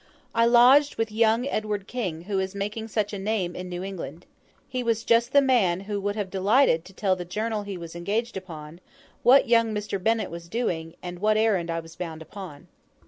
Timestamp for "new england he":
3.69-4.81